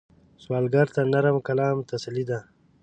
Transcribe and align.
سوالګر 0.43 0.87
ته 0.95 1.01
نرم 1.11 1.37
کلام 1.47 1.77
تسلي 1.89 2.23
ده 2.29 2.39